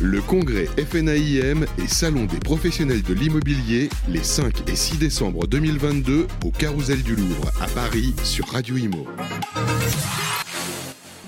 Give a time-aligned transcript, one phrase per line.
[0.00, 6.26] Le congrès FNAIM et Salon des professionnels de l'immobilier les 5 et 6 décembre 2022
[6.44, 9.06] au Carousel du Louvre à Paris sur Radio Imo.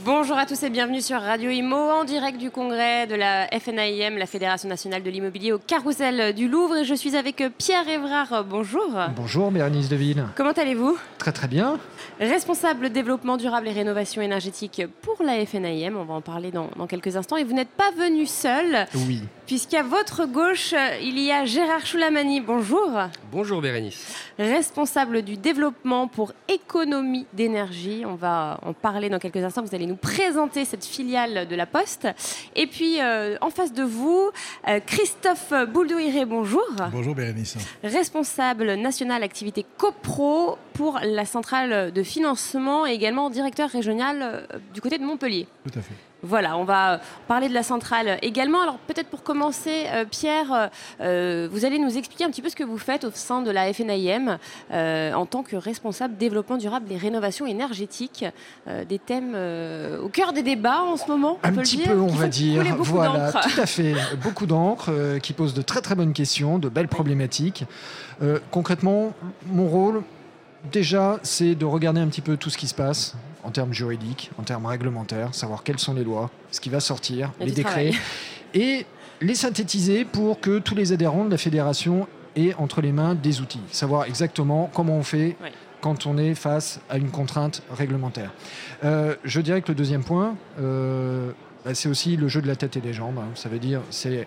[0.07, 4.17] Bonjour à tous et bienvenue sur Radio Imo en direct du congrès de la FNAIM,
[4.17, 6.77] la Fédération nationale de l'immobilier au Carousel du Louvre.
[6.77, 8.45] Et je suis avec Pierre Évrard.
[8.45, 8.87] Bonjour.
[9.17, 10.25] Bonjour Bérénice Deville.
[10.37, 10.97] Comment allez-vous?
[11.19, 11.81] Très très bien.
[12.21, 16.87] Responsable développement durable et rénovation énergétique pour la FNAIM, on va en parler dans, dans
[16.87, 17.37] quelques instants.
[17.37, 18.87] Et vous n'êtes pas venu seul.
[19.09, 19.23] Oui.
[19.47, 22.41] Puisqu'à votre gauche, il y a Gérard Choulamani.
[22.41, 22.91] Bonjour.
[23.31, 24.13] Bonjour Bérénice.
[24.41, 28.03] Responsable du développement pour économie d'énergie.
[28.05, 29.63] On va en parler dans quelques instants.
[29.63, 32.09] Vous allez nous présenter cette filiale de la Poste.
[32.57, 34.31] Et puis, euh, en face de vous,
[34.67, 36.67] euh, Christophe Bouldouiré, bonjour.
[36.91, 37.57] Bonjour Bérénice.
[37.85, 44.81] Responsable national activité CoPro pour la centrale de financement et également directeur régional euh, du
[44.81, 45.47] côté de Montpellier.
[45.63, 45.95] Tout à fait.
[46.27, 48.61] Voilà, on va parler de la centrale également.
[48.63, 52.57] Alors peut-être pour commencer, euh, Pierre, euh, vous allez nous expliquer un petit peu ce
[52.57, 54.39] que vous faites au sein de la FNIM
[54.73, 58.25] euh, en tant que responsable développement durable et rénovation énergétique,
[58.69, 61.39] euh, des thèmes euh, au cœur des débats en ce moment.
[61.43, 62.63] on Un le petit dire, peu, on va dire.
[62.79, 63.95] Voilà, tout à fait.
[64.23, 67.65] Beaucoup d'encre euh, qui pose de très très bonnes questions, de belles problématiques.
[68.23, 69.13] Euh, concrètement,
[69.47, 70.03] mon rôle,
[70.73, 73.15] déjà, c'est de regarder un petit peu tout ce qui se passe
[73.47, 77.33] en termes juridiques, en termes réglementaires, savoir quelles sont les lois, ce qui va sortir,
[77.41, 77.95] les décrets, travail.
[78.55, 78.87] et
[79.21, 83.41] les synthétiser pour que tous les adhérents de la fédération aient entre les mains des
[83.41, 85.53] outils, savoir exactement comment on fait Ouais.
[85.81, 88.33] quand on est face à une contrainte réglementaire.
[88.85, 91.31] Euh, je dirais que le deuxième point, euh,
[91.65, 93.19] bah, c'est aussi le jeu de la tête et des jambes.
[93.19, 93.29] hein.
[93.37, 94.27] Ça veut dire, c'est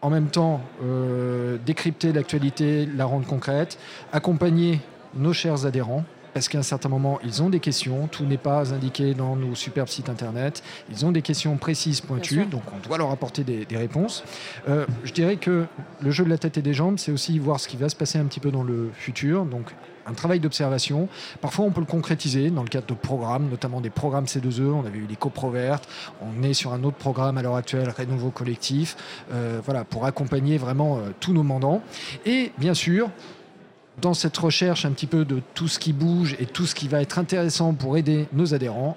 [0.00, 3.78] en même temps euh, décrypter l'actualité, la rendre concrète,
[4.12, 4.80] accompagner
[5.14, 6.04] nos chers adhérents.
[6.34, 8.06] Parce qu'à un certain moment, ils ont des questions.
[8.06, 10.62] Tout n'est pas indiqué dans nos superbes sites internet.
[10.90, 12.46] Ils ont des questions précises, pointues.
[12.46, 14.24] Donc, on doit leur apporter des, des réponses.
[14.68, 15.66] Euh, je dirais que
[16.00, 17.96] le jeu de la tête et des jambes, c'est aussi voir ce qui va se
[17.96, 19.44] passer un petit peu dans le futur.
[19.44, 19.72] Donc,
[20.06, 21.08] un travail d'observation.
[21.40, 24.72] Parfois, on peut le concrétiser dans le cadre de programmes, notamment des programmes C2E.
[24.72, 25.88] On avait eu les copro vertes.
[26.20, 28.96] On est sur un autre programme à l'heure actuelle, Rénouveau Collectif,
[29.32, 31.82] euh, voilà, pour accompagner vraiment euh, tous nos mandants.
[32.26, 33.10] Et bien sûr,
[34.00, 36.88] dans cette recherche un petit peu de tout ce qui bouge et tout ce qui
[36.88, 38.96] va être intéressant pour aider nos adhérents,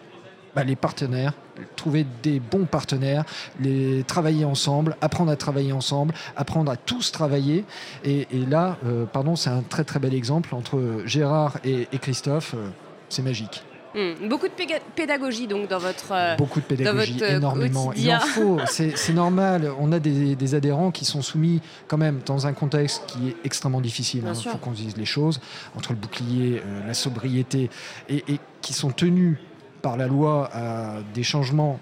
[0.55, 1.33] bah, les partenaires,
[1.75, 3.25] trouver des bons partenaires,
[3.59, 7.65] les travailler ensemble, apprendre à travailler ensemble, apprendre à tous travailler.
[8.05, 12.53] Et, là, euh, pardon, c'est un très très bel exemple entre Gérard et, et Christophe.
[12.53, 12.69] euh,
[13.09, 13.63] c'est magique.
[13.95, 14.53] Hmm, Beaucoup de
[14.95, 16.11] pédagogie donc dans votre.
[16.11, 17.93] euh, Beaucoup de pédagogie, votre, euh, énormément.
[17.95, 19.71] Il en faut, c'est normal.
[19.79, 23.35] On a des, des adhérents qui sont soumis quand même dans un contexte qui est
[23.45, 24.23] extrêmement difficile.
[24.27, 24.51] Il sûr.
[24.51, 25.39] faut qu'on se dise les choses,
[25.77, 27.69] entre le bouclier, euh, la sobriété,
[28.09, 29.37] et, et qui sont tenus
[29.81, 31.79] par la loi à des changements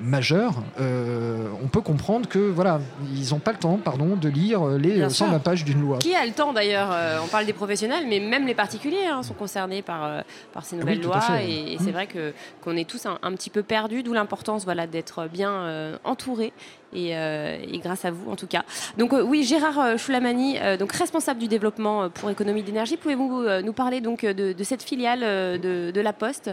[0.00, 2.80] majeurs, euh, on peut comprendre que voilà,
[3.14, 5.26] ils n'ont pas le temps, pardon, de lire les Bien euh, sûr.
[5.26, 5.98] 120 pages d'une loi.
[5.98, 9.22] Qui a le temps d'ailleurs euh, On parle des professionnels, mais même les particuliers hein,
[9.22, 10.20] sont concernés par, euh,
[10.52, 11.20] par ces nouvelles lois.
[11.42, 14.64] Et, et c'est vrai que qu'on est tous un, un petit peu perdus, d'où l'importance
[14.64, 16.52] voilà, d'être bien euh, entourés.
[16.94, 18.62] Et, euh, et grâce à vous en tout cas.
[18.96, 22.96] Donc euh, oui, Gérard euh, Choulamani, euh, donc responsable du développement euh, pour économie d'énergie,
[22.96, 26.52] pouvez-vous euh, nous parler donc euh, de, de cette filiale euh, de, de la Poste?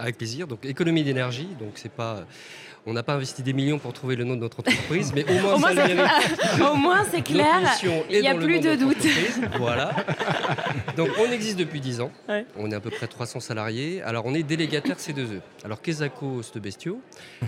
[0.00, 0.46] Avec plaisir.
[0.46, 1.48] Donc économie d'énergie.
[1.58, 2.26] Donc c'est pas,
[2.86, 5.34] on n'a pas investi des millions pour trouver le nom de notre entreprise, mais au
[5.40, 6.62] moins, Au moins, ça c'est.
[6.62, 7.60] Au moins clair.
[8.10, 9.06] Il n'y a plus de doute.
[9.58, 9.94] Voilà.
[10.96, 12.10] Donc on existe depuis 10 ans.
[12.28, 12.46] Ouais.
[12.56, 14.02] On est à peu près 300 salariés.
[14.02, 15.40] Alors on est délégataire C2E.
[15.64, 17.00] Alors Quesaco, ce bestiaux.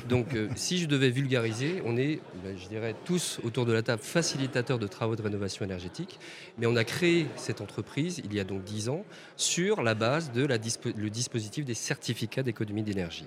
[0.08, 3.82] Donc euh, si je devais vulgariser, on est, ben, je dirais, tous autour de la
[3.82, 6.18] table facilitateurs de travaux de rénovation énergétique.
[6.58, 9.04] Mais on a créé cette entreprise il y a donc 10 ans
[9.36, 13.26] sur la base de la dispo- le dispositif des certificats d'économie d'énergie.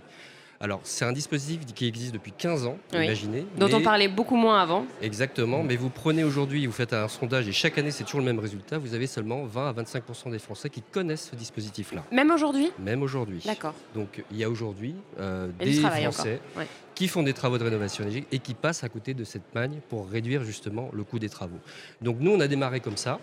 [0.62, 3.04] Alors, c'est un dispositif qui existe depuis 15 ans, Oui.
[3.06, 3.46] imaginez.
[3.58, 4.86] Dont on parlait beaucoup moins avant.
[5.02, 8.26] Exactement, mais vous prenez aujourd'hui, vous faites un sondage et chaque année c'est toujours le
[8.26, 12.32] même résultat, vous avez seulement 20 à 25% des Français qui connaissent ce dispositif-là, Même
[12.32, 12.72] aujourd'hui?
[12.80, 13.42] Même aujourd'hui.
[13.46, 13.74] D'accord.
[13.94, 16.68] Donc il y a aujourd'hui euh, des Français ouais.
[16.96, 19.82] Qui font des travaux de rénovation énergétique et qui passent à côté de cette magne
[19.90, 21.60] pour réduire justement le coût des travaux.
[22.02, 23.20] Donc nous on a démarré comme ça,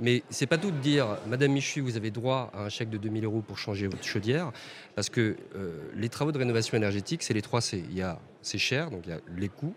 [0.00, 2.98] mais c'est pas tout de dire, Madame Michu, vous avez droit à un chèque de
[2.98, 4.52] 2000 euros pour changer votre chaudière,
[4.96, 7.84] parce que euh, les travaux de rénovation énergétique, c'est les trois C.
[7.88, 9.74] Il y a c'est cher, donc il y a les coûts,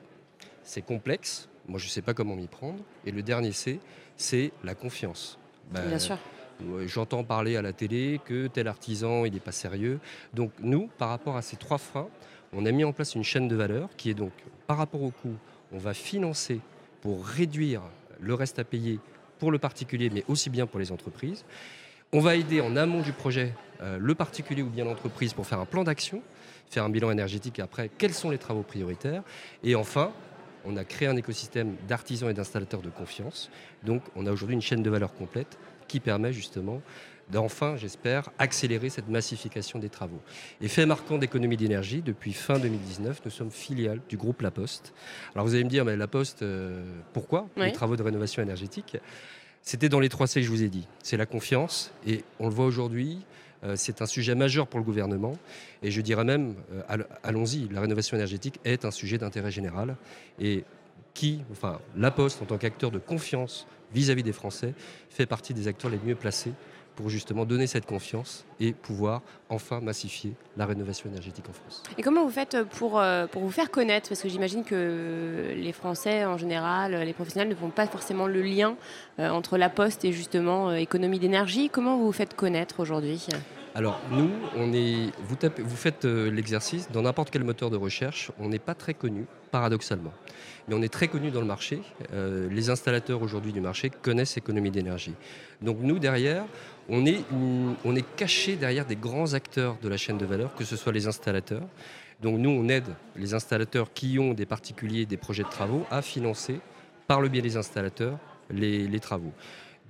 [0.63, 3.79] c'est complexe, moi je sais pas comment m'y prendre, et le dernier C,
[4.17, 5.37] c'est la confiance.
[5.71, 6.17] Ben, Bien sûr.
[6.85, 9.99] J'entends parler à la télé que tel artisan, il n'est pas sérieux.
[10.33, 12.07] Donc nous, par rapport à ces trois freins,
[12.53, 14.31] on a mis en place une chaîne de valeur qui est donc,
[14.67, 15.35] par rapport au coût,
[15.71, 16.59] on va financer
[17.01, 17.81] pour réduire
[18.19, 18.99] le reste à payer
[19.39, 21.45] pour le particulier, mais aussi bien pour les entreprises.
[22.13, 25.59] On va aider en amont du projet euh, le particulier ou bien l'entreprise pour faire
[25.59, 26.21] un plan d'action,
[26.69, 29.23] faire un bilan énergétique et après, quels sont les travaux prioritaires.
[29.63, 30.11] Et enfin,
[30.65, 33.49] on a créé un écosystème d'artisans et d'installateurs de confiance.
[33.83, 35.57] Donc on a aujourd'hui une chaîne de valeur complète
[35.87, 36.81] qui permet justement
[37.31, 40.19] d'enfin, j'espère, accélérer cette massification des travaux.
[40.61, 44.93] Et fait marquant d'économie d'énergie, depuis fin 2019, nous sommes filiales du groupe La Poste.
[45.33, 46.83] Alors vous allez me dire, mais La Poste, euh,
[47.13, 48.97] pourquoi les travaux de rénovation énergétique?
[49.61, 50.87] C'était dans les trois C que je vous ai dit.
[51.01, 53.25] C'est la confiance, et on le voit aujourd'hui,
[53.63, 55.33] euh, c'est un sujet majeur pour le gouvernement.
[55.81, 59.95] Et je dirais même, euh, allons-y, la rénovation énergétique est un sujet d'intérêt général.
[60.39, 60.63] Et
[61.15, 64.73] qui, enfin, La Poste, en tant qu'acteur de confiance vis-à-vis -vis des Français,
[65.09, 66.51] fait partie des acteurs les mieux placés
[66.95, 71.83] pour justement donner cette confiance et pouvoir enfin massifier la rénovation énergétique en France.
[71.97, 74.09] Et comment vous faites pour, euh, pour vous faire connaître?
[74.09, 78.41] Parce que j'imagine que les Français en général, les professionnels ne font pas forcément le
[78.41, 78.75] lien
[79.19, 81.69] euh, entre la poste et justement euh, économie d'énergie.
[81.69, 83.27] Comment vous vous faites connaître aujourd'hui?
[83.75, 88.93] Alors nous, vous, faites l'exercice dans n'importe quel moteur de recherche, on n'est pas très
[88.93, 90.13] connu, paradoxalement
[90.67, 91.81] mais on est très connu dans le marché.
[92.11, 95.13] les installateurs aujourd'hui du marché connaissent l'économie d'énergie.
[95.61, 96.43] Donc nous, derrière,
[96.89, 100.63] on est, on est caché derrière des grands acteurs de la chaîne de valeur, que
[100.63, 101.67] ce soit les installateurs.
[102.21, 106.01] Donc nous, on aide les installateurs qui ont des particuliers, des projets de travaux, à
[106.01, 106.59] financer,
[107.07, 108.17] par le biais des installateurs,
[108.49, 109.33] les, travaux.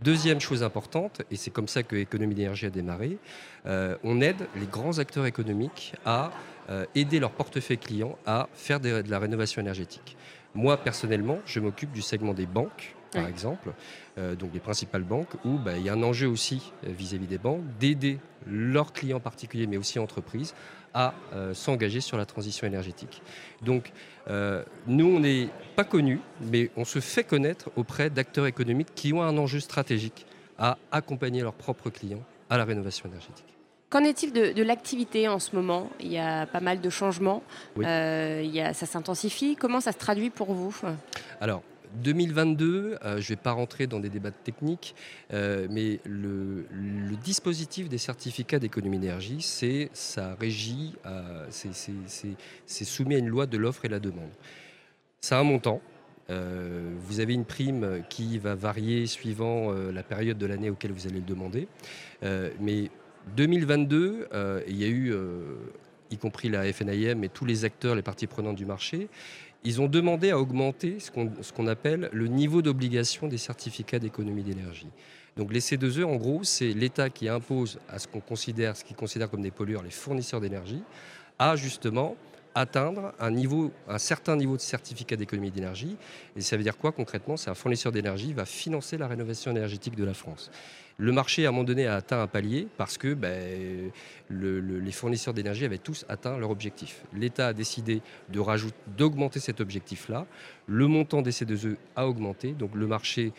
[0.04, 3.18] Deuxième chose importante, et c'est comme ça que l'économie d'énergie a démarré,
[3.66, 6.32] euh, on aide les grands acteurs économiques à
[6.70, 10.18] euh, aider leur portefeuille client à faire de la rénovation énergétique.
[10.54, 13.72] Moi, personnellement, je m'occupe du segment des banques, par exemple,
[14.18, 17.38] euh, donc les principales banques, où bah, il y a un enjeu aussi vis-à-vis des
[17.38, 20.54] banques d'aider leurs clients particuliers, mais aussi entreprises,
[20.96, 23.22] à euh, s'engager sur la transition énergétique.
[23.62, 23.92] Donc,
[24.88, 26.20] nous, on n'est pas connus,
[26.52, 30.26] mais on se fait connaître auprès d'acteurs économiques qui ont un enjeu stratégique
[30.58, 33.46] à accompagner leurs propres clients à la rénovation énergétique.
[33.92, 35.92] Qu'en est-il de, l'activité en ce moment?
[36.00, 37.44] Il y a pas mal de changements,
[37.78, 39.56] il y a, ça s'intensifie.
[39.56, 40.76] Comment ça se traduit pour vous?
[41.40, 41.62] Alors,
[41.96, 44.96] 2022, euh, je ne vais pas rentrer dans des débats techniques,
[45.34, 46.66] euh, mais le,
[47.24, 53.58] dispositif des certificats d'économie d'énergie, c'est ça régit, euh, c'est soumis à une loi de
[53.58, 54.30] l'offre et la demande.
[55.22, 55.82] Ça a un montant.
[56.30, 61.20] vous avez une prime qui va varier suivant la période de l'année auquel vous allez
[61.20, 61.68] le demander.
[62.60, 62.92] mais
[63.36, 64.28] 2022,
[64.68, 65.16] il y a eu,
[66.12, 69.08] y compris la FNIM et tous les acteurs, les parties prenantes du marché,
[69.66, 71.12] ils ont demandé à augmenter ce
[71.52, 74.88] qu'on appelle le niveau d'obligation des certificats d'économie d'énergie.
[75.38, 78.96] Donc les C2E, en gros, c'est l'État qui impose à ce qu'on considère, ce qu'il
[78.96, 80.82] considère comme des pollueurs, les fournisseurs d'énergie,
[81.40, 82.16] à justement
[82.54, 85.98] atteindre un, certain niveau de certificat d'économie d'énergie.
[86.38, 87.36] Et ça veut dire quoi concrètement?
[87.36, 90.50] C'est un fournisseur d'énergie va financer la rénovation énergétique de la France.
[90.98, 93.92] Le marché, à un moment donné, a atteint un palier parce que ben,
[94.30, 97.04] les fournisseurs d'énergie avaient tous atteint leur objectif.
[97.14, 100.26] L'État a décidé d'augmenter cet objectif-là.
[100.68, 102.54] Le montant des C2E a augmenté.
[102.54, 103.34] Donc le marché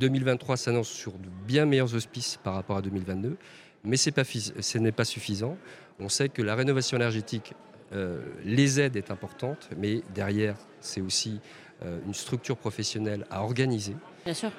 [0.00, 3.36] 2023 euh, s'annonce sur de bien meilleurs auspices par rapport à 2022.
[3.84, 5.56] Mais ce n'est pas suffisant.
[6.00, 7.52] On sait que la rénovation énergétique,
[7.92, 11.38] euh, les aides est importante, mais derrière, c'est aussi
[11.84, 13.94] euh, une structure professionnelle à organiser.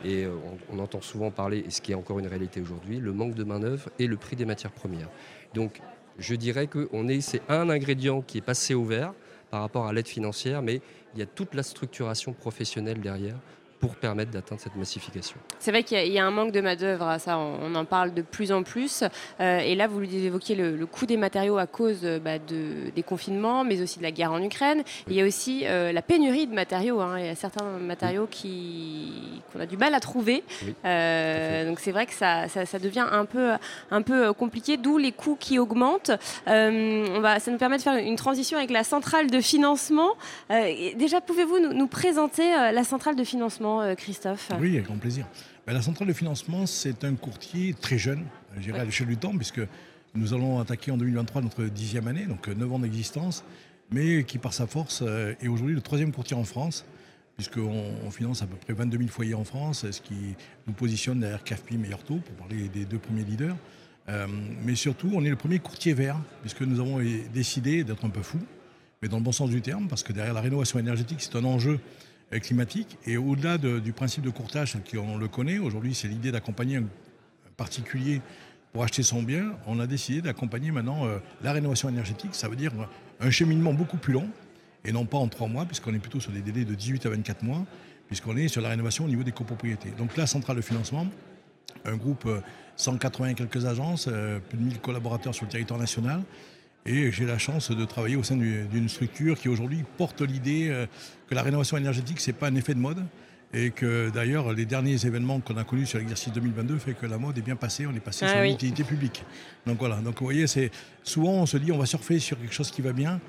[0.04, 0.32] Et euh,
[0.72, 3.44] on, entend souvent parler, et ce qui est encore une réalité aujourd'hui, le manque de
[3.44, 5.10] main-d'œuvre et le prix des matières premières.
[5.54, 5.82] Donc,
[6.20, 6.90] je dirais que
[7.20, 9.14] c'est un ingrédient qui est passé au vert
[9.50, 10.82] par rapport à l'aide financière, mais
[11.14, 13.38] il y a toute la structuration professionnelle derrière
[13.80, 15.38] pour permettre d'atteindre cette massification.
[15.60, 18.52] C'est vrai qu'il y, a un manque de main-d'œuvre, ça on, en parle de plus
[18.52, 19.04] en plus.
[19.42, 22.90] Euh, et là, vous évoquiez le, le, coût des matériaux à cause euh, bah, de,
[22.96, 24.84] des confinements, mais aussi de la guerre en Ukraine.
[25.08, 27.02] Il y a aussi euh, la pénurie de matériaux.
[27.02, 27.20] Hein.
[27.20, 30.44] Il y a certains matériaux qu'on a du mal à trouver.
[30.66, 33.52] donc c'est vrai que ça, ça, devient un peu,
[33.92, 36.12] un peu compliqué, d'où les coûts qui augmentent.
[36.48, 40.12] on va, ça nous permet de faire une transition avec la centrale de financement.
[40.50, 43.65] déjà, pouvez-vous nous, nous présenter la centrale de financement?
[43.66, 44.52] Euh, Christophe?
[44.60, 45.28] Oui, avec grand plaisir.
[45.66, 48.24] Ben, la centrale de financement, c'est un courtier très jeune,
[48.58, 49.62] je dirais à l'échelle du temps, puisque
[50.14, 53.44] nous allons attaquer en 2023 notre dixième année, donc 9 ans d'existence,
[53.92, 56.86] mais qui par sa force euh, est aujourd'hui le troisième courtier en France,
[57.36, 60.36] puisqu'on finance à peu près 22 000 foyers en France, ce qui
[60.68, 63.58] nous positionne derrière CAFPI Meilleur Taux, pour parler des deux premiers leaders.
[64.08, 64.28] Euh,
[64.64, 67.00] mais surtout, on est le premier courtier vert, puisque nous avons
[67.34, 68.40] décidé d'être un peu fous,
[69.02, 71.44] mais dans le bon sens du terme, parce que derrière la rénovation énergétique, c'est un
[71.44, 71.78] enjeu euh,
[72.32, 72.98] climatique.
[73.06, 76.86] Et au-delà du principe de courtage, qui on le connaît, aujourd'hui c'est l'idée d'accompagner un
[77.58, 78.22] particulier
[78.76, 82.36] pour acheter son bien, on a décidé d'accompagner maintenant euh, la rénovation énergétique.
[82.36, 82.74] Ça veut dire
[83.22, 84.28] un cheminement beaucoup plus long,
[84.84, 87.10] et non pas en trois mois, puisqu'on est plutôt sur des délais de 18 à
[87.12, 87.66] 24 mois,
[88.08, 89.92] puisqu'on est sur la rénovation au niveau des copropriétés.
[89.98, 91.08] Donc la centrale de financement,
[91.86, 92.28] un groupe
[92.76, 94.10] 180 euh, quelques agences,
[94.50, 96.22] plus de 1000 collaborateurs sur le territoire national,
[96.88, 100.86] Et j'ai la chance de travailler au sein d'une structure qui aujourd'hui porte l'idée euh,
[101.28, 103.04] que la rénovation énergétique, ce n'est pas un effet de mode.
[103.54, 107.18] Et que d'ailleurs, les derniers événements qu'on a connus sur l'exercice 2022 fait que la
[107.18, 109.24] mode est bien passée, on est passé ah sur l'utilité publique.
[109.66, 110.72] Donc voilà, donc vous voyez, c'est
[111.04, 113.22] souvent on se dit on va surfer sur quelque chose qui va bien.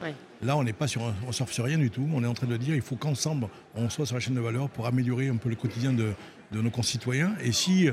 [0.42, 2.06] Là, on n'est pas sur, on surfe sur rien du tout.
[2.12, 4.40] On est en train de dire il faut qu'ensemble on soit sur la chaîne de
[4.40, 6.12] valeur pour améliorer un peu le quotidien de,
[6.50, 7.34] de nos concitoyens.
[7.42, 7.88] Et si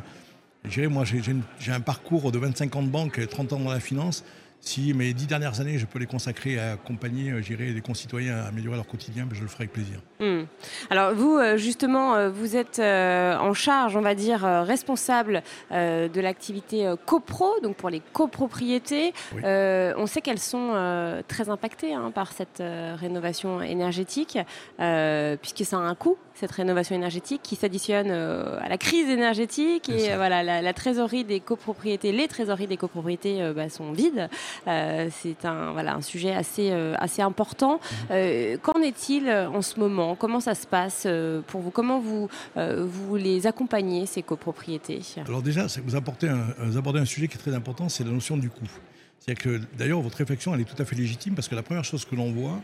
[0.89, 4.23] moi, j'ai un parcours de 25 ans de banque, 30 ans dans la finance.
[4.65, 8.47] Si mes dix dernières années, je peux les consacrer à accompagner euh, les concitoyens à
[8.47, 9.99] améliorer leur quotidien, ben, je le ferai avec plaisir.
[10.21, 10.43] Hmm.
[10.89, 16.93] Alors vous, euh, justement, euh, vous êtes en charge, on va dire, responsable de l'activité
[17.05, 19.13] copro, donc pour les copropriétés.
[19.43, 22.63] on sait qu'elles sont très impactées hein, par cette
[22.99, 24.37] rénovation énergétique,
[24.77, 30.15] puisque ça a un coût cette rénovation énergétique qui s'additionne à la crise énergétique et
[30.15, 34.29] voilà la, trésorerie des copropriétés, les trésoreries des copropriétés bah, sont vides.
[34.67, 37.79] Euh, c'est un, sujet assez, euh, important.
[38.11, 40.15] Euh, qu'en est-il en ce moment?
[40.15, 41.07] Comment ça se passe
[41.47, 41.71] pour vous?
[41.71, 45.01] Comment vous, vous les accompagnez, ces copropriétés?
[45.25, 48.49] Alors déjà, vous, un, abordez un sujet qui est très important, c'est la notion du
[48.49, 48.67] coût.
[49.77, 52.31] D'ailleurs, votre réflexion, est tout à fait légitime parce que la première chose que l'on
[52.31, 52.59] voit,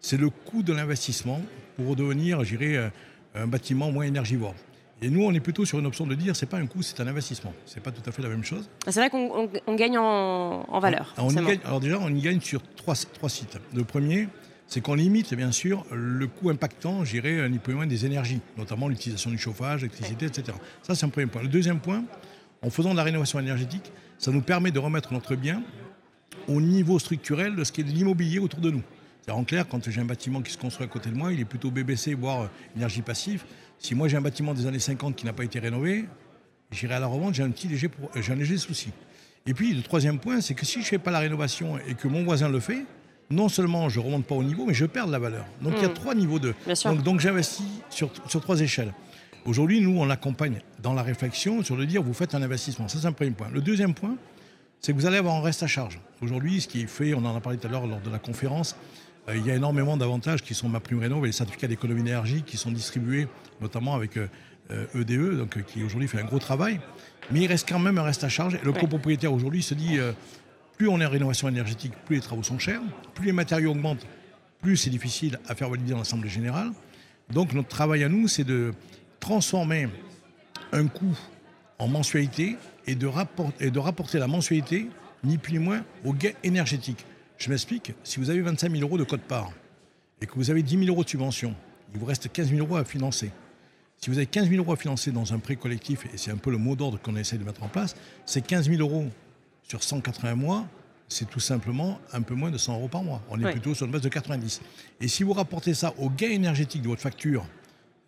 [0.00, 1.40] c'est le coût de l'investissement
[1.76, 2.90] pour devenir, j'irais,
[3.34, 4.54] un bâtiment moins énergivore.
[5.04, 6.98] Et nous, on est plutôt sur une option de dire c'est pas un coût, c'est
[6.98, 7.52] un investissement.
[7.66, 8.70] C'est pas tout à fait la même chose.
[8.88, 11.14] C'est vrai qu'on gagne en, valeur.
[11.66, 13.58] alors déjà, on y gagne sur trois, trois sites.
[13.74, 14.28] Le premier,
[14.66, 18.88] c'est qu'on limite bien sûr le coût impactant, j'irais ni peu moins des énergies, notamment
[18.88, 20.56] l'utilisation du chauffage, l'électricité, etc.
[20.82, 21.42] Ça, c'est un premier point.
[21.42, 22.02] Le deuxième point,
[22.62, 25.62] en faisant de la rénovation énergétique, ça nous permet de remettre notre bien
[26.48, 28.82] au niveau structurel de ce qui est de l'immobilier autour de nous.
[29.30, 31.46] En clair, quand j'ai un bâtiment qui se construit à côté de moi, il est
[31.46, 33.44] plutôt BBC, voire énergie passive.
[33.78, 36.06] Si moi j'ai un bâtiment des années 50 qui n'a pas été rénové,
[36.70, 38.90] j'irai à la revente, j'ai un petit léger, un léger souci.
[39.46, 41.94] Et puis le troisième point, c'est que si je ne fais pas la rénovation et
[41.94, 42.84] que mon voisin le fait,
[43.30, 45.44] non seulement je ne remonte pas au niveau, mais je perds de la valeur.
[45.60, 45.94] Donc il y a hmm.
[45.94, 46.54] trois niveaux de.
[46.84, 48.92] Donc, donc j'investis sur, sur trois échelles.
[49.44, 52.88] Aujourd'hui, nous, on l'accompagne dans la réflexion sur le dire vous faites un investissement.
[52.88, 53.48] Ça, c'est un premier point.
[53.52, 54.16] Le deuxième point,
[54.80, 56.00] c'est que vous allez avoir un reste à charge.
[56.22, 58.18] Aujourd'hui, ce qui est fait, on en a parlé tout à l'heure lors de la
[58.18, 58.78] conférence, euh,
[59.32, 62.42] il y a énormément d'avantages qui sont ma prime rénov et les certificats d'économie d'énergie
[62.42, 63.26] qui sont distribués
[63.60, 64.30] notamment avec EDE,
[64.70, 66.80] euh, e, donc, qui aujourd'hui fait un gros travail.
[67.30, 68.54] Mais il reste quand même un reste à charge.
[68.54, 70.12] Et le copropriétaire aujourd'hui se dit euh,
[70.76, 72.80] plus on est en rénovation énergétique, plus les travaux sont chers,
[73.14, 74.06] plus les matériaux augmentent,
[74.60, 76.72] plus c'est difficile à faire valider dans l'Assemblée générale.
[77.32, 78.74] Donc notre travail à nous, c'est de
[79.20, 79.88] transformer
[80.72, 81.16] un coût
[81.78, 83.08] en mensualité et de,
[83.60, 84.88] et de rapporter la mensualité,
[85.22, 87.06] ni plus ni moins, au gain énergétique.
[87.38, 89.50] Je m'explique, si vous avez 25 000 euros de code part
[90.20, 91.54] et que vous avez 10 000 euros de subvention,
[91.92, 93.30] il vous reste 15 000 euros à financer.
[93.98, 96.36] Si vous avez 15 000 euros à financer dans un prêt collectif, et c'est un
[96.36, 99.06] peu le mot d'ordre qu'on essaie de mettre en place, c'est 15 000 euros
[99.62, 100.66] sur 180 mois,
[101.08, 103.22] c'est tout simplement un peu moins de 100 euros par mois.
[103.30, 104.60] On est plutôt sur une base de 90.
[105.00, 107.46] Et si vous rapportez ça au gain énergétique de votre facture,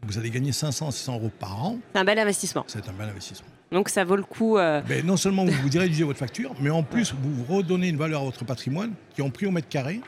[0.03, 1.79] vous allez gagner 500 600 euros par an.
[1.93, 2.65] C'est un bel investissement.
[2.67, 3.49] C'est un bel investissement.
[3.73, 4.59] Donc ça vaut le coup.
[4.59, 7.97] Euh, ben, non seulement vous, vous réduisez votre facture, mais en plus vous redonnez une
[7.97, 10.01] valeur à votre patrimoine qui en prix au mètre carré.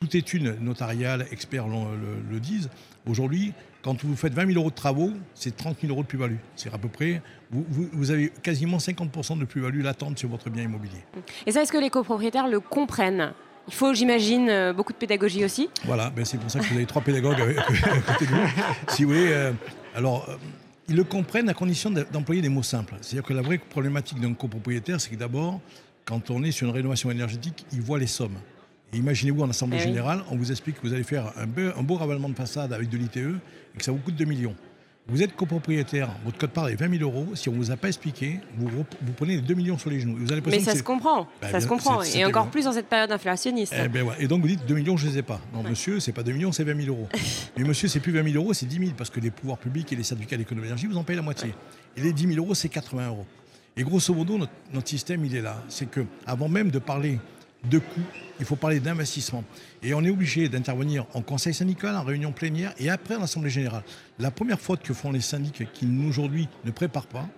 [0.00, 2.70] Toute étude notariale, experts le, disent.
[3.06, 6.38] Aujourd'hui, quand vous faites 20 000 euros de travaux, c'est 30 000 euros de plus-value.
[6.56, 7.20] C'est à peu près,
[7.50, 11.04] vous, vous, avez quasiment 50% de plus-value latente sur votre bien immobilier.
[11.44, 13.34] Et ça, est-ce que les copropriétaires le comprennent?
[13.68, 15.68] Il faut, j'imagine, euh, beaucoup de pédagogie aussi?
[15.84, 18.48] Voilà, ben c'est pour ça que vous avez trois pédagogues à côté de vous.
[18.88, 19.52] Si vous voulez, euh,
[19.94, 20.26] alors
[20.90, 22.96] ils le comprennent à condition d'employer des mots simples.
[23.00, 25.60] C'est-à-dire que la vraie problématique d'un copropriétaire, c'est que d'abord,
[26.04, 28.36] quand on est sur une rénovation énergétique, il voit les sommes.
[28.92, 31.82] imaginez-vous en Assemblée eh Générale, on vous explique que vous allez faire un beau, un
[31.84, 34.56] beau ravalement de façade avec de l'ITE et que ça vous coûte 2 millions.
[35.08, 37.34] Vous êtes copropriétaire, votre code part est 20 000 euros.
[37.34, 39.98] Si on ne vous a pas expliqué, vous, vous prenez les 2 millions sur les
[39.98, 40.16] genoux.
[40.16, 41.26] Vous Mais ça se comprend.
[41.42, 42.02] Bah, ça se comprend.
[42.02, 43.74] Et encore plus dans cette période inflationniste.
[43.76, 45.40] Eh ben Et donc vous dites 2 millions, je ne les ai pas.
[45.52, 47.08] Non, monsieur, ce n'est pas 2 millions, c'est 20 000 euros.
[47.56, 49.92] Mais monsieur, c'est plus 20 000 euros, c'est 10 000 parce que les pouvoirs publics
[49.92, 51.54] et les syndicats d'économie d'énergie vous en payent la moitié.
[51.96, 53.26] Et les 10 000 euros, c'est 80 euros.
[53.76, 55.62] Et grosso modo, notre, notre système, il est là.
[55.68, 57.18] C'est que avant même de parler
[57.64, 58.00] de coûts,
[58.38, 59.44] il faut parler d'investissement.
[59.82, 63.50] Et on est obligé d'intervenir en conseil syndical, en réunion plénière et après en assemblée
[63.50, 63.82] générale.
[64.18, 67.28] La première faute que font les syndics qui aujourd'hui ne préparent pas,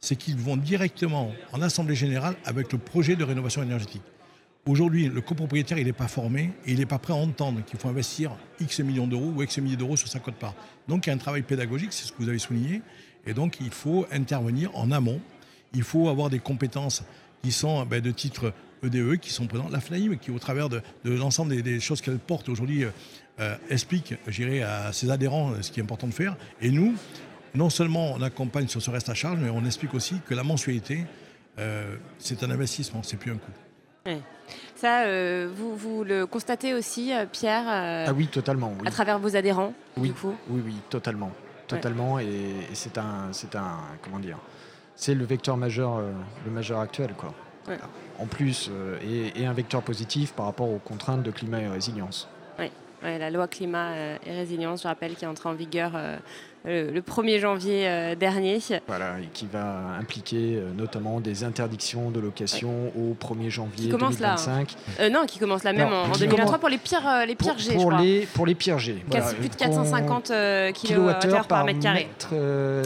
[0.00, 4.02] c'est qu'ils vont directement en assemblée générale avec le projet de rénovation énergétique.
[4.66, 7.78] Aujourd'hui, le copropriétaire, il n'est pas formé et il n'est pas prêt à entendre qu'il
[7.78, 10.54] faut investir X millions d'euros ou X milliers d'euros sur sa cote part.
[10.86, 12.82] Donc il y a un travail pédagogique, c'est ce que vous avez souligné,
[13.26, 15.20] et donc il faut intervenir en amont.
[15.72, 17.04] Il faut avoir des compétences
[17.42, 19.68] qui sont ben, de titre EDE qui sont présents.
[19.70, 22.90] La FNAIM, qui au travers de, l'ensemble des, choses qu'elle porte aujourd'hui, euh,
[23.40, 26.36] euh, explique, j'irai à ses adhérents euh, ce qui est important de faire.
[26.60, 26.94] Et nous,
[27.54, 30.42] non seulement on accompagne sur ce reste à charge, mais on explique aussi que la
[30.42, 31.04] mensualité,
[32.18, 33.52] c'est un investissement, c'est plus un coût.
[34.76, 38.72] Ça, euh, vous, vous, le constatez aussi, euh, Pierre euh, Ah oui, totalement.
[38.86, 40.08] À travers vos adhérents, oui.
[40.08, 40.34] du coup?
[40.48, 41.30] Oui, oui, totalement.
[41.66, 42.14] Totalement.
[42.14, 42.24] Ouais.
[42.24, 44.38] Et, et c'est un, c'est un, comment dire,
[45.00, 46.00] c'est le vecteur majeur,
[46.44, 47.32] le majeur actuel, quoi.
[47.68, 47.78] Ouais.
[48.18, 48.70] En plus,
[49.02, 52.28] et, et, un vecteur positif par rapport aux contraintes de climat et résilience.
[52.58, 52.70] Oui,
[53.02, 53.94] ouais, la loi climat
[54.26, 55.92] et résilience, je rappelle, qui est entrée en vigueur
[56.66, 58.58] euh, le 1er janvier euh, dernier.
[58.86, 63.02] Voilà, et qui va impliquer euh, notamment des interdictions de location ouais.
[63.02, 64.76] au 1er janvier qui commence 2025.
[64.98, 66.60] Là, non, qui commence là même en, en 2023 commence...
[66.60, 68.02] pour les pires, les pires pour, G, pour je crois.
[68.02, 69.02] Les, pour les pires G.
[69.06, 72.08] Voilà, plus de 450 kWh par, mètre carré.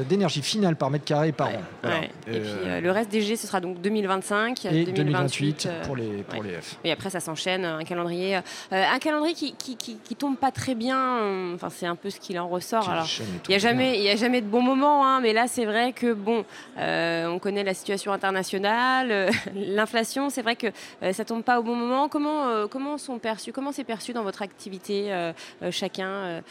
[0.08, 1.56] d'énergie finale par mètre carré par ouais.
[1.56, 1.60] an.
[1.82, 1.98] Voilà.
[1.98, 2.10] Ouais.
[2.28, 6.22] Et puis le reste des G, ce sera donc 2025, et 2028, 2028 pour les,
[6.22, 6.76] pour les F.
[6.84, 8.38] Et après, ça s'enchaîne, un calendrier,
[8.70, 11.18] un calendrier qui, qui, qui, qui, tombe pas très bien.
[11.54, 12.88] Enfin, c'est un peu ce qu'il en ressort.
[12.88, 13.08] Alors,
[13.48, 15.64] il n'y a jamais, il y a jamais de bons moments, hein, mais là c'est
[15.64, 16.44] vrai que bon,
[16.78, 20.66] euh, on connaît la situation internationale, euh, l'inflation, c'est vrai que
[21.02, 22.08] euh, ça tombe pas au bon moment.
[22.08, 25.32] Comment euh, comment sont perçus, comment c'est perçu dans votre activité euh,
[25.70, 26.42] chacun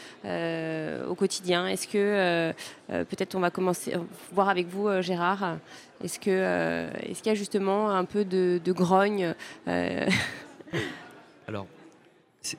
[1.08, 1.66] au quotidien?
[1.68, 2.52] Est-ce que
[2.88, 3.94] peut-être on va commencer
[4.32, 5.58] voir avec vous, Gérard
[6.02, 9.34] Est-ce que est-ce qu'il y a justement un peu de, de grogne
[11.48, 11.66] Alors.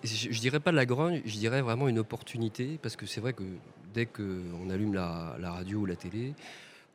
[0.04, 3.22] Je, je dirais pas de la grogne, je dirais vraiment une opportunité, parce que c'est
[3.22, 3.44] vrai que
[3.96, 6.34] dès qu'on allume la, la, radio ou la télé,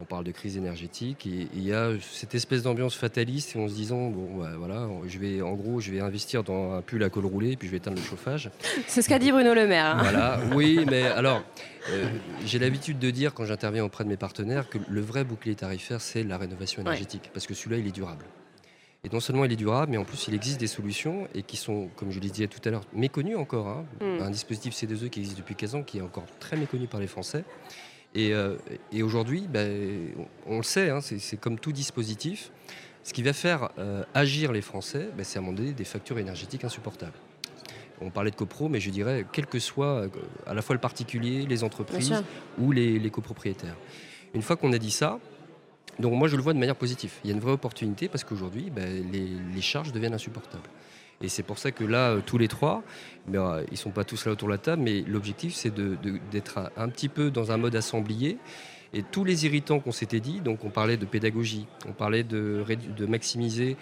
[0.00, 3.68] on parle de crise énergétique et il y a cette espèce d'ambiance fataliste et en
[3.68, 7.02] se disant bon bah, voilà je vais en gros je vais investir dans un pull
[7.02, 8.50] à col roulé puis je vais éteindre le chauffage.
[8.86, 9.96] C'est ce qu'a dit Bruno Le Maire.
[9.96, 9.98] Hein.
[10.00, 11.42] Voilà oui mais alors
[11.90, 12.06] euh,
[12.46, 16.00] j'ai l'habitude de dire quand j'interviens auprès de mes partenaires que le vrai bouclier tarifaire
[16.00, 17.30] c'est la rénovation énergétique ouais.
[17.34, 18.24] parce que celui-là il est durable.
[19.02, 21.56] Et non seulement il est durable, mais en plus il existe des solutions et qui
[21.56, 23.68] sont, comme je le disais tout à l'heure, méconnues encore.
[23.68, 23.86] Hein.
[24.00, 24.22] Mm.
[24.22, 27.06] Un dispositif C2E qui existe depuis 15 ans, qui est encore très méconnu par les
[27.06, 27.44] Français.
[28.14, 28.56] Et, euh,
[28.92, 30.12] et aujourd'hui, ben,
[30.46, 32.50] on, on, le sait, hein, c'est comme tout dispositif.
[33.02, 35.84] Ce qui va faire euh, agir les Français, ben, c'est à un moment donné des
[35.84, 37.16] factures énergétiques insupportables.
[38.02, 40.08] On parlait de copro, mais je dirais, quel que soit
[40.46, 42.14] à la fois le particulier, les entreprises
[42.58, 43.76] ou les, les copropriétaires.
[44.32, 45.18] Une fois qu'on a dit ça,
[46.00, 47.12] donc moi je le vois de manière positive.
[47.24, 50.68] Il y a une vraie opportunité parce qu'aujourd'hui ben, les, charges deviennent insupportables.
[51.22, 52.82] Et c'est pour ça que là, tous les trois,
[53.28, 55.72] ben, euh, ils ne sont pas tous là autour de la table, mais l'objectif c'est
[56.32, 58.38] d'être un, petit peu dans un mode assemblier.
[58.92, 62.64] Et tous les irritants qu'on s'était dit, donc on parlait de pédagogie, on parlait de,
[63.06, 63.76] maximiser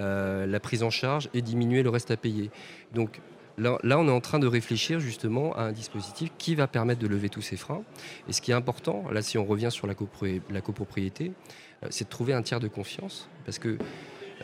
[0.00, 2.50] euh, la prise en charge et diminuer le reste à payer.
[2.94, 3.20] Donc
[3.56, 7.06] Là, on est en train de réfléchir justement à un dispositif qui va permettre de
[7.06, 7.82] lever tous ces freins.
[8.28, 11.30] Et ce qui est important, là, si on revient sur la, copro la copropriété, euh,
[11.90, 13.28] c'est de trouver un tiers de confiance.
[13.44, 13.78] Parce que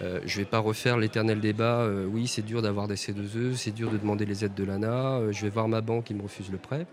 [0.01, 1.81] euh, je ne vais pas refaire l'éternel débat.
[1.81, 5.19] Euh, oui, c'est dur d'avoir des C2E, c'est dur de demander les aides de l'ANA.
[5.19, 6.87] Euh, je vais voir ma banque qui me refuse le prêt.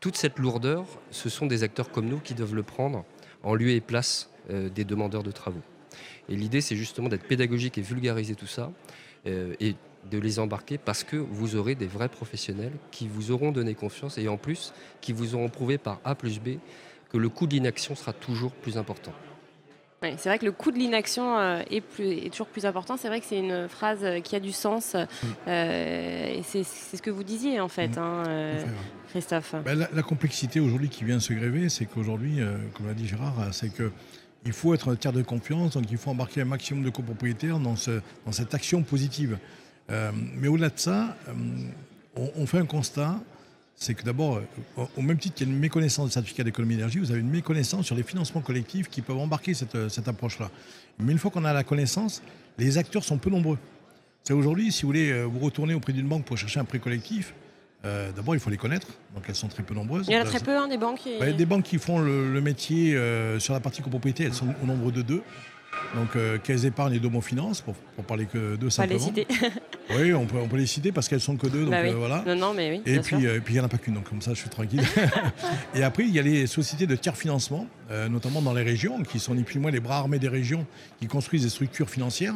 [0.00, 3.04] Toute cette lourdeur, ce sont des acteurs comme nous qui doivent le prendre
[3.42, 5.62] en lieu et place euh, des demandeurs de travaux.
[6.28, 8.70] Et l'idée, c'est justement d'être pédagogique et vulgariser tout ça.
[9.26, 9.74] Euh, et
[10.10, 14.18] de les embarquer parce que vous aurez des vrais professionnels qui vous auront donné confiance
[14.18, 16.58] et en plus qui vous auront prouvé par A plus B
[17.08, 19.14] que le coût de l'inaction sera toujours plus important.
[20.16, 22.96] C'est vrai que le coût de l'inaction euh, est, est, toujours plus important.
[22.96, 24.96] C'est vrai que c'est une phrase qui a du sens.
[25.48, 27.98] Euh, et c'est ce que vous disiez en fait, mmh.
[27.98, 28.64] hein, euh,
[29.10, 29.54] Christophe.
[29.64, 33.06] Ben, la, la, complexité aujourd'hui qui vient se gréver, c'est qu'aujourd'hui, euh, comme l'a dit
[33.06, 33.92] Gérard, c'est que
[34.44, 37.58] il faut être un tiers de confiance, donc il faut embarquer un maximum de copropriétaires
[37.58, 39.38] dans, ce, dans cette action positive.
[39.90, 41.32] Euh, mais au-delà de ça, euh,
[42.16, 43.20] on, on, fait un constat,
[43.76, 44.40] c'est que d'abord,
[44.76, 47.20] au, au même titre qu'il y a une méconnaissance du certificat d'économie d'énergie, vous avez
[47.20, 50.50] une méconnaissance sur les financements collectifs qui peuvent embarquer cette, cette approche-là.
[50.98, 52.22] Mais une fois qu'on a la connaissance,
[52.58, 53.58] les acteurs sont peu nombreux.
[54.22, 57.34] C'est aujourd'hui, si vous voulez vous retourner auprès d'une banque pour chercher un prêt collectif,
[57.84, 60.06] euh, D'abord, il faut les connaître, donc elles sont très peu nombreuses.
[60.08, 61.00] Il y en a très peu, hein, des banques.
[61.00, 61.18] Qui...
[61.18, 64.54] Bah, des banques qui font le, le métier euh, sur la partie copropriété, elles sont
[64.62, 65.22] au nombre de deux.
[65.94, 68.98] Donc, euh, Caisse d'épargne et Domo Finance, pour, pour parler que d'eux simplement.
[68.98, 69.50] Pas les citer.
[69.96, 71.62] oui, on peut, on peut les citer parce qu'elles sont que deux.
[71.62, 71.92] Donc, bah oui.
[71.92, 72.24] voilà.
[72.26, 72.82] Non, non, mais oui.
[72.86, 74.82] Et puis, il n'y en a pas qu'une, donc comme ça, je suis tranquille.
[75.74, 77.66] et après, il y a les sociétés de tiers financement,
[78.10, 80.66] notamment dans les régions, qui sont ni plus ni moins les bras armés des régions
[81.00, 82.34] qui construisent des structures financières.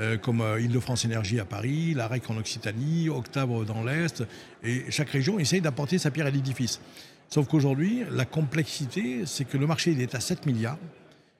[0.00, 4.24] Euh, comme euh, Île-de-France Énergie à Paris, la REC en Occitanie, Octabre dans l'Est.
[4.64, 6.80] Et chaque région essaye d'apporter sa pierre à l'édifice.
[7.28, 10.78] Sauf qu'aujourd'hui, la complexité, c'est que le marché il est à 7 milliards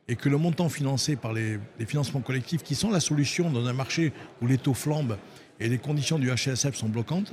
[0.09, 3.67] et que le montant financé par les, les, financements collectifs, qui sont la solution dans
[3.67, 5.17] un marché où les taux flambent
[5.61, 7.33] et les conditions du HSF sont bloquantes,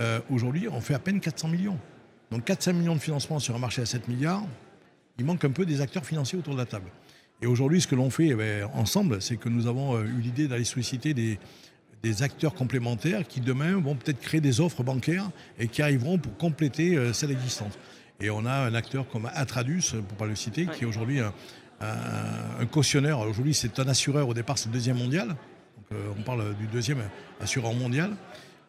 [0.00, 1.78] euh, aujourd'hui, on fait à peine 400 millions.
[2.30, 4.42] Donc 400 millions de financement sur un marché à 7 milliards,
[5.18, 6.90] il manque un peu des acteurs financiers autour de la table.
[7.42, 10.20] Et aujourd'hui, ce que l'on fait eh bien, ensemble, c'est que nous avons euh, eu
[10.20, 11.38] l'idée d'aller solliciter des,
[12.02, 16.36] des, acteurs complémentaires qui demain vont peut-être créer des offres bancaires et qui arriveront pour
[16.36, 17.78] compléter euh, celles existantes.
[18.20, 21.20] Et on a un acteur comme Atradus, pour ne pas le citer, qui est aujourd'hui
[21.20, 21.32] un,
[21.80, 23.20] un, un, cautionneur.
[23.20, 24.28] Aujourd'hui, c'est un assureur.
[24.28, 25.28] Au départ, c'est le deuxième mondial.
[25.28, 27.02] Donc, on parle du deuxième
[27.40, 28.12] assureur mondial.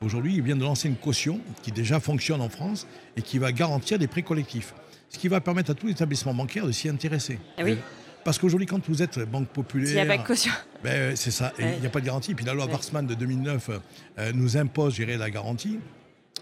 [0.01, 3.51] Aujourd'hui, il vient de lancer une caution qui déjà fonctionne en France et qui va
[3.51, 4.73] garantir des prêts collectifs.
[5.09, 7.37] Ce qui va permettre à tous les établissements bancaires de s'y intéresser.
[7.57, 7.77] Ah oui.
[8.23, 9.89] Parce qu'aujourd'hui, quand vous êtes banque populaire.
[9.89, 10.51] Il n'y a pas de caution.
[10.83, 11.53] Ben, c'est ça.
[11.59, 12.33] Il n'y a pas de garantie.
[12.33, 13.69] Puis la loi Warsman de 2009
[14.17, 15.79] euh, nous impose gérer la garantie.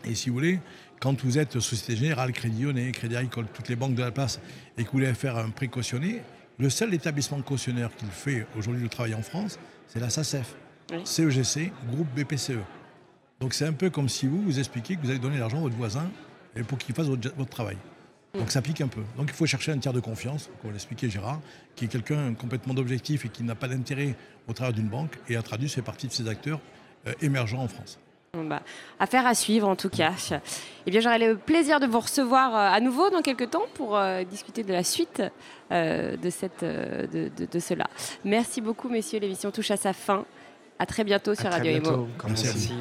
[0.05, 0.59] Et si vous voulez,
[1.01, 4.39] quand vous êtes Société Générale, Crédit Lyonnais, Crédit Agricole, toutes les banques de la place,
[4.77, 6.21] et que vous voulez faire un prêt cautionné,
[6.59, 10.55] le seul établissement cautionnaire qui fait aujourd'hui le travail en France, c'est la SACEF.
[11.05, 12.59] CEGC, groupe BPCE.
[13.39, 15.61] Donc c'est un peu comme si vous vous expliquiez que vous allez donner l'argent à
[15.61, 16.09] votre voisin
[16.67, 17.77] pour qu'il fasse votre, travail.
[18.33, 19.01] Donc ça pique un peu.
[19.15, 21.39] Donc il faut chercher un tiers de confiance, comme l'expliquait Gérard,
[21.75, 24.15] qui est quelqu'un complètement d'objectif et qui n'a pas d'intérêt
[24.47, 25.17] au travers d'une banque.
[25.29, 26.59] Et a traduit fait partie de ces acteurs
[27.07, 27.99] euh, émergents en France.
[28.33, 28.61] Bah,
[28.99, 30.13] affaire à suivre en tout cas.
[30.85, 33.97] Eh bien, j'aurai le plaisir de vous recevoir euh, à nouveau dans quelques temps pour
[33.97, 35.23] euh, discuter de la suite
[35.71, 37.87] de, cette, de, de, cela.
[38.25, 39.19] Merci beaucoup, messieurs.
[39.19, 40.25] L'émission touche à sa fin.
[40.79, 42.07] À très bientôt sur Radio Imo.
[42.27, 42.71] Merci,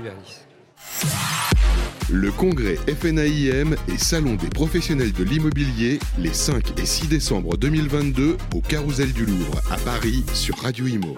[2.11, 8.37] Le congrès FNAIM et Salon des professionnels de l'immobilier les 5 et 6 décembre 2022
[8.55, 11.17] au Carousel du Louvre à Paris sur Radio Imo.